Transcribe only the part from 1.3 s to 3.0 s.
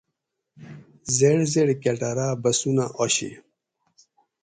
زیڑ کۤٹارہ بسونہ